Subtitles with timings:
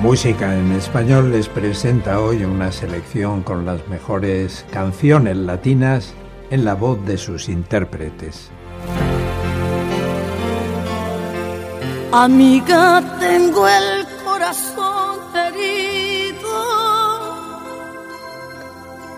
[0.00, 6.14] Música en Español les presenta hoy una selección con las mejores canciones latinas
[6.50, 8.48] en la voz de sus intérpretes.
[12.12, 16.38] Amiga, tengo el corazón herido.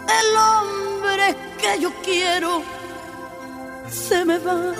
[0.08, 2.62] El hombre que yo quiero
[3.90, 4.72] se me va.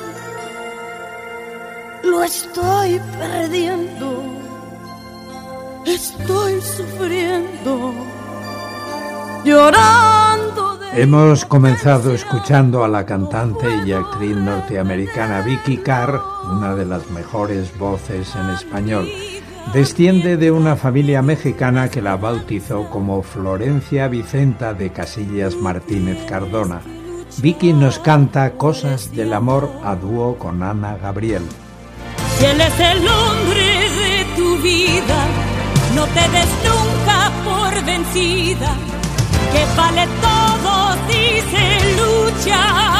[2.03, 4.50] Lo estoy perdiendo
[5.87, 7.95] Estoy sufriendo,
[9.45, 10.79] llorando.
[10.93, 16.21] Hemos comenzado escuchando a la cantante y actriz norteamericana Vicky Carr,
[16.53, 19.09] una de las mejores voces en español.
[19.73, 26.83] Desciende de una familia mexicana que la bautizó como Florencia Vicenta de Casillas Martínez Cardona.
[27.39, 31.43] Vicky nos canta Cosas del Amor a dúo con Ana Gabriel.
[32.43, 35.40] él es el hombre de tu vida
[35.95, 38.71] no te des nunca por vencida,
[39.53, 41.67] que vale todo si se
[41.99, 43.00] lucha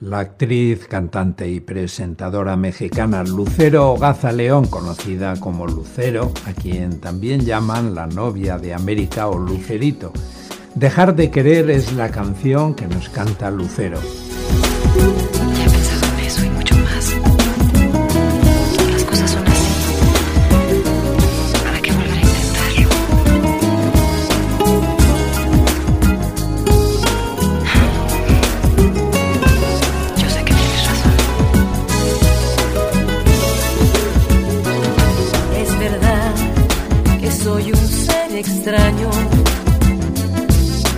[0.00, 7.44] La actriz, cantante y presentadora mexicana Lucero Gaza León, conocida como Lucero, a quien también
[7.44, 10.12] llaman la novia de América o Lucerito.
[10.74, 14.00] Dejar de querer es la canción que nos canta Lucero.
[38.46, 39.10] extraño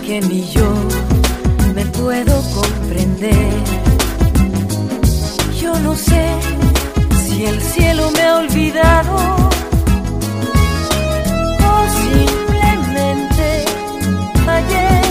[0.04, 0.68] que ni yo
[1.74, 3.52] me puedo comprender.
[5.60, 6.24] Yo no sé
[7.24, 9.14] si el cielo me ha olvidado
[11.70, 13.46] o simplemente
[14.58, 15.02] ayer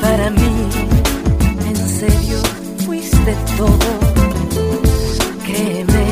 [0.00, 0.54] para mí
[1.68, 2.38] en serio
[2.86, 3.90] fuiste todo.
[5.46, 6.06] Créeme,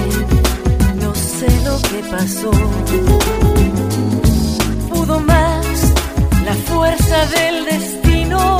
[1.02, 3.49] no sé lo que pasó.
[6.80, 8.59] Fuerza del destino